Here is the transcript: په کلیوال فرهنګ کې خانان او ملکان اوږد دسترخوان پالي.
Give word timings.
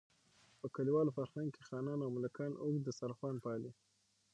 په 0.59 0.67
کلیوال 0.75 1.07
فرهنګ 1.17 1.49
کې 1.55 1.61
خانان 1.69 1.99
او 2.05 2.09
ملکان 2.17 2.51
اوږد 2.63 2.83
دسترخوان 2.85 3.35
پالي. 3.43 3.71